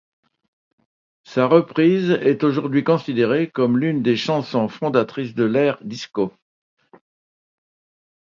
[1.25, 6.33] Sa reprise est aujourd’hui considérée comme l’une des chansons fondatrices de l’ère disco.